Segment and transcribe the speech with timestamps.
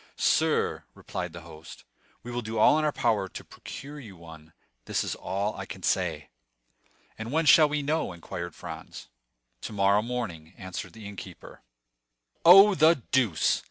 [0.17, 1.83] "Sir," replied the host,
[2.23, 5.83] "we will do all in our power to procure you one—this is all I can
[5.83, 6.29] say."
[7.19, 9.09] "And when shall we know?" inquired Franz.
[9.61, 11.61] "Tomorrow morning," answered the innkeeper.
[12.43, 13.59] "Oh, the deuce!